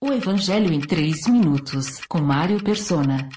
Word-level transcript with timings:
O 0.00 0.12
Evangelho 0.12 0.72
em 0.72 0.78
3 0.78 1.26
minutos, 1.26 2.00
com 2.08 2.20
Mário 2.20 2.62
Persona. 2.62 3.28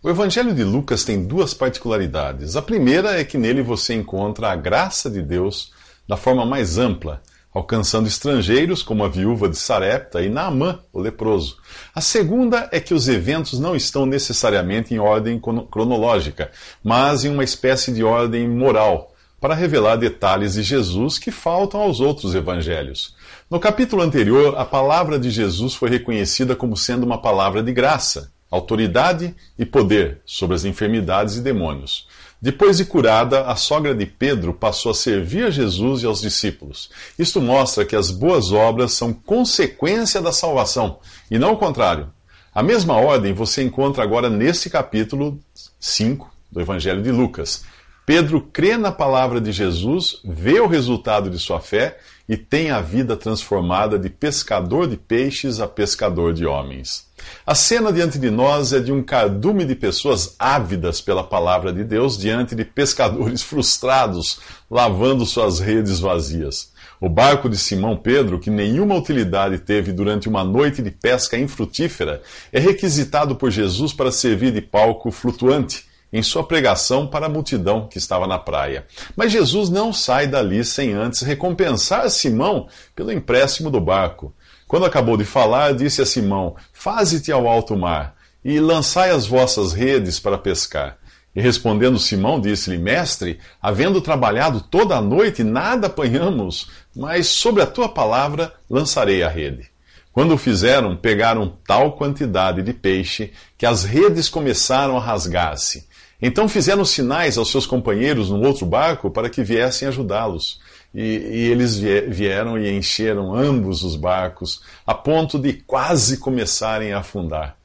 O 0.00 0.08
Evangelho 0.08 0.54
de 0.54 0.62
Lucas 0.62 1.04
tem 1.04 1.26
duas 1.26 1.52
particularidades. 1.52 2.54
A 2.54 2.62
primeira 2.62 3.18
é 3.18 3.24
que 3.24 3.36
nele 3.36 3.60
você 3.60 3.92
encontra 3.94 4.52
a 4.52 4.54
graça 4.54 5.10
de 5.10 5.20
Deus 5.20 5.72
da 6.08 6.16
forma 6.16 6.46
mais 6.46 6.78
ampla, 6.78 7.20
alcançando 7.52 8.06
estrangeiros 8.06 8.84
como 8.84 9.02
a 9.02 9.08
viúva 9.08 9.48
de 9.48 9.56
Sarepta 9.56 10.22
e 10.22 10.28
Naamã, 10.28 10.78
o 10.92 11.00
leproso. 11.00 11.56
A 11.92 12.00
segunda 12.00 12.68
é 12.70 12.78
que 12.78 12.94
os 12.94 13.08
eventos 13.08 13.58
não 13.58 13.74
estão 13.74 14.06
necessariamente 14.06 14.94
em 14.94 15.00
ordem 15.00 15.40
cronológica, 15.40 16.52
mas 16.84 17.24
em 17.24 17.30
uma 17.30 17.42
espécie 17.42 17.92
de 17.92 18.04
ordem 18.04 18.48
moral 18.48 19.15
para 19.46 19.54
revelar 19.54 19.94
detalhes 19.94 20.54
de 20.54 20.62
Jesus 20.64 21.20
que 21.20 21.30
faltam 21.30 21.80
aos 21.80 22.00
outros 22.00 22.34
evangelhos. 22.34 23.14
No 23.48 23.60
capítulo 23.60 24.02
anterior, 24.02 24.58
a 24.58 24.64
palavra 24.64 25.20
de 25.20 25.30
Jesus 25.30 25.72
foi 25.72 25.88
reconhecida 25.88 26.56
como 26.56 26.76
sendo 26.76 27.06
uma 27.06 27.22
palavra 27.22 27.62
de 27.62 27.72
graça, 27.72 28.32
autoridade 28.50 29.32
e 29.56 29.64
poder 29.64 30.20
sobre 30.26 30.56
as 30.56 30.64
enfermidades 30.64 31.36
e 31.36 31.42
demônios. 31.42 32.08
Depois 32.42 32.78
de 32.78 32.86
curada, 32.86 33.42
a 33.42 33.54
sogra 33.54 33.94
de 33.94 34.04
Pedro 34.04 34.52
passou 34.52 34.90
a 34.90 34.94
servir 34.96 35.44
a 35.44 35.50
Jesus 35.50 36.02
e 36.02 36.06
aos 36.06 36.20
discípulos. 36.20 36.90
Isto 37.16 37.40
mostra 37.40 37.84
que 37.84 37.94
as 37.94 38.10
boas 38.10 38.50
obras 38.50 38.94
são 38.94 39.12
consequência 39.12 40.20
da 40.20 40.32
salvação, 40.32 40.98
e 41.30 41.38
não 41.38 41.52
o 41.52 41.56
contrário. 41.56 42.12
A 42.52 42.64
mesma 42.64 42.96
ordem 42.96 43.32
você 43.32 43.62
encontra 43.62 44.02
agora 44.02 44.28
nesse 44.28 44.68
capítulo 44.68 45.38
5 45.78 46.28
do 46.50 46.60
Evangelho 46.60 47.00
de 47.00 47.12
Lucas. 47.12 47.62
Pedro 48.06 48.40
crê 48.40 48.76
na 48.76 48.92
palavra 48.92 49.40
de 49.40 49.50
Jesus, 49.50 50.20
vê 50.24 50.60
o 50.60 50.68
resultado 50.68 51.28
de 51.28 51.40
sua 51.40 51.58
fé 51.58 51.98
e 52.28 52.36
tem 52.36 52.70
a 52.70 52.80
vida 52.80 53.16
transformada 53.16 53.98
de 53.98 54.08
pescador 54.08 54.86
de 54.86 54.96
peixes 54.96 55.58
a 55.58 55.66
pescador 55.66 56.32
de 56.32 56.46
homens. 56.46 57.08
A 57.44 57.52
cena 57.52 57.92
diante 57.92 58.16
de 58.16 58.30
nós 58.30 58.72
é 58.72 58.78
de 58.78 58.92
um 58.92 59.02
cardume 59.02 59.64
de 59.64 59.74
pessoas 59.74 60.36
ávidas 60.38 61.00
pela 61.00 61.24
palavra 61.24 61.72
de 61.72 61.82
Deus 61.82 62.16
diante 62.16 62.54
de 62.54 62.64
pescadores 62.64 63.42
frustrados 63.44 64.38
lavando 64.70 65.26
suas 65.26 65.58
redes 65.58 65.98
vazias. 65.98 66.72
O 67.00 67.08
barco 67.08 67.48
de 67.48 67.58
Simão 67.58 67.96
Pedro, 67.96 68.38
que 68.38 68.50
nenhuma 68.50 68.94
utilidade 68.94 69.58
teve 69.58 69.92
durante 69.92 70.28
uma 70.28 70.44
noite 70.44 70.80
de 70.80 70.92
pesca 70.92 71.36
infrutífera, 71.36 72.22
é 72.52 72.60
requisitado 72.60 73.34
por 73.34 73.50
Jesus 73.50 73.92
para 73.92 74.12
servir 74.12 74.52
de 74.52 74.62
palco 74.62 75.10
flutuante 75.10 75.84
em 76.16 76.22
sua 76.22 76.42
pregação 76.42 77.06
para 77.06 77.26
a 77.26 77.28
multidão 77.28 77.86
que 77.86 77.98
estava 77.98 78.26
na 78.26 78.38
praia. 78.38 78.86
Mas 79.14 79.32
Jesus 79.32 79.68
não 79.68 79.92
sai 79.92 80.26
dali 80.26 80.64
sem 80.64 80.94
antes 80.94 81.20
recompensar 81.20 82.08
Simão 82.08 82.68
pelo 82.94 83.12
empréstimo 83.12 83.70
do 83.70 83.80
barco. 83.80 84.34
Quando 84.66 84.86
acabou 84.86 85.18
de 85.18 85.26
falar, 85.26 85.74
disse 85.74 86.00
a 86.00 86.06
Simão: 86.06 86.56
Faze-te 86.72 87.30
ao 87.30 87.46
alto 87.46 87.76
mar 87.76 88.14
e 88.42 88.58
lançai 88.58 89.10
as 89.10 89.26
vossas 89.26 89.74
redes 89.74 90.18
para 90.18 90.38
pescar. 90.38 90.96
E 91.34 91.40
respondendo 91.40 91.98
Simão, 91.98 92.40
disse-lhe: 92.40 92.78
Mestre, 92.78 93.38
havendo 93.60 94.00
trabalhado 94.00 94.62
toda 94.62 94.96
a 94.96 95.02
noite, 95.02 95.44
nada 95.44 95.86
apanhamos, 95.86 96.70
mas 96.96 97.26
sobre 97.26 97.62
a 97.62 97.66
tua 97.66 97.90
palavra 97.90 98.54
lançarei 98.70 99.22
a 99.22 99.28
rede. 99.28 99.68
Quando 100.16 100.32
o 100.32 100.38
fizeram, 100.38 100.96
pegaram 100.96 101.58
tal 101.66 101.92
quantidade 101.92 102.62
de 102.62 102.72
peixe 102.72 103.34
que 103.58 103.66
as 103.66 103.84
redes 103.84 104.30
começaram 104.30 104.96
a 104.96 105.00
rasgar-se. 105.00 105.85
Então 106.20 106.48
fizeram 106.48 106.84
sinais 106.84 107.36
aos 107.36 107.50
seus 107.50 107.66
companheiros 107.66 108.30
no 108.30 108.40
outro 108.42 108.64
barco 108.64 109.10
para 109.10 109.28
que 109.28 109.42
viessem 109.42 109.86
ajudá-los. 109.86 110.60
E, 110.94 111.00
e, 111.00 111.50
eles 111.50 111.76
vieram 111.76 112.58
e 112.58 112.70
encheram 112.70 113.34
ambos 113.34 113.82
os 113.82 113.96
barcos, 113.96 114.62
a 114.86 114.94
ponto 114.94 115.38
de 115.38 115.52
quase 115.52 116.16
começarem 116.16 116.92
a 116.92 117.00
afundar. 117.00 117.56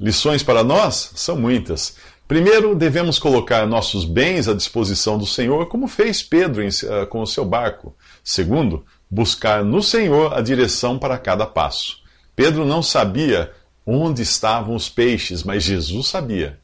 Lições 0.00 0.42
para 0.42 0.64
nós 0.64 1.12
são 1.14 1.36
muitas. 1.36 1.96
Primeiro, 2.26 2.74
devemos 2.74 3.18
colocar 3.18 3.66
nossos 3.66 4.06
bens 4.06 4.48
à 4.48 4.54
disposição 4.54 5.18
do 5.18 5.26
Senhor, 5.26 5.66
como 5.66 5.86
fez 5.86 6.22
Pedro 6.22 6.62
em, 6.62 6.68
uh, 6.68 7.06
com 7.08 7.20
o 7.20 7.26
seu 7.26 7.44
barco. 7.44 7.94
Segundo, 8.24 8.86
buscar 9.10 9.62
no 9.62 9.82
Senhor 9.82 10.32
a 10.32 10.40
direção 10.40 10.98
para 10.98 11.18
cada 11.18 11.44
passo. 11.44 11.98
Pedro 12.34 12.64
não 12.64 12.82
sabia 12.82 13.52
onde 13.84 14.22
estavam 14.22 14.74
os 14.74 14.88
peixes, 14.88 15.42
mas 15.42 15.62
Jesus 15.62 16.06
sabia 16.06 16.61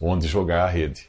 onde 0.00 0.26
jogar 0.26 0.64
a 0.64 0.70
rede. 0.70 1.08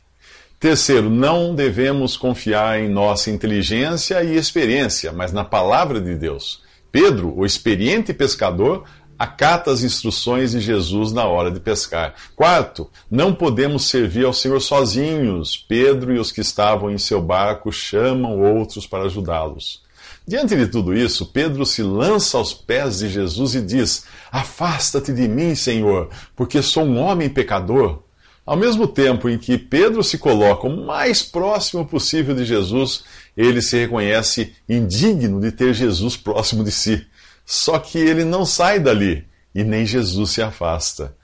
Terceiro, 0.59 1.09
não 1.09 1.55
devemos 1.55 2.15
confiar 2.15 2.79
em 2.79 2.87
nossa 2.87 3.31
inteligência 3.31 4.23
e 4.23 4.35
experiência, 4.35 5.11
mas 5.11 5.31
na 5.31 5.43
palavra 5.43 5.99
de 5.99 6.15
Deus. 6.15 6.61
Pedro, 6.91 7.33
o 7.35 7.45
experiente 7.45 8.13
pescador, 8.13 8.83
acata 9.17 9.71
as 9.71 9.83
instruções 9.83 10.51
de 10.51 10.59
Jesus 10.59 11.11
na 11.11 11.25
hora 11.25 11.51
de 11.51 11.59
pescar. 11.59 12.15
Quarto, 12.35 12.89
não 13.09 13.33
podemos 13.33 13.87
servir 13.87 14.25
ao 14.25 14.33
Senhor 14.33 14.59
sozinhos. 14.59 15.55
Pedro 15.55 16.15
e 16.15 16.19
os 16.19 16.31
que 16.31 16.41
estavam 16.41 16.89
em 16.89 16.97
seu 16.97 17.21
barco 17.21 17.71
chamam 17.71 18.41
outros 18.41 18.85
para 18.87 19.05
ajudá-los. 19.05 19.83
Diante 20.27 20.55
de 20.55 20.67
tudo 20.67 20.93
isso, 20.93 21.27
Pedro 21.27 21.65
se 21.65 21.83
lança 21.83 22.37
aos 22.37 22.53
pés 22.53 22.99
de 22.99 23.09
Jesus 23.09 23.55
e 23.55 23.61
diz: 23.61 24.05
Afasta-te 24.31 25.13
de 25.13 25.27
mim, 25.27 25.55
Senhor, 25.55 26.09
porque 26.35 26.61
sou 26.61 26.83
um 26.83 26.99
homem 26.99 27.29
pecador. 27.29 28.03
Ao 28.51 28.57
mesmo 28.57 28.85
tempo 28.85 29.29
em 29.29 29.37
que 29.37 29.57
Pedro 29.57 30.03
se 30.03 30.17
coloca 30.17 30.67
o 30.67 30.85
mais 30.85 31.23
próximo 31.23 31.85
possível 31.85 32.35
de 32.35 32.43
Jesus, 32.43 33.05
ele 33.37 33.61
se 33.61 33.77
reconhece 33.77 34.53
indigno 34.67 35.39
de 35.39 35.53
ter 35.53 35.73
Jesus 35.73 36.17
próximo 36.17 36.61
de 36.61 36.69
si. 36.69 37.07
Só 37.45 37.79
que 37.79 37.97
ele 37.97 38.25
não 38.25 38.45
sai 38.45 38.77
dali 38.77 39.25
e 39.55 39.63
nem 39.63 39.85
Jesus 39.85 40.31
se 40.31 40.41
afasta. 40.41 41.15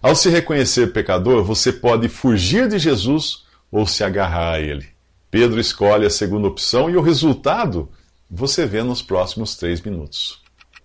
Ao 0.00 0.14
se 0.14 0.28
reconhecer 0.30 0.92
pecador, 0.92 1.42
você 1.42 1.72
pode 1.72 2.08
fugir 2.08 2.68
de 2.68 2.78
Jesus 2.78 3.42
ou 3.68 3.84
se 3.84 4.04
agarrar 4.04 4.52
a 4.52 4.60
ele. 4.60 4.86
Pedro 5.28 5.58
escolhe 5.58 6.06
a 6.06 6.10
segunda 6.10 6.46
opção 6.46 6.88
e 6.88 6.96
o 6.96 7.02
resultado 7.02 7.90
você 8.30 8.64
vê 8.64 8.84
nos 8.84 9.02
próximos 9.02 9.56
três 9.56 9.80
minutos. 9.80 10.40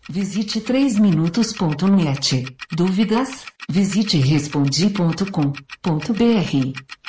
Visite 0.09 0.61
3minutos.net. 0.61 2.47
Dúvidas? 2.71 3.45
Visite 3.71 4.19
respondi.com.br. 4.19 7.00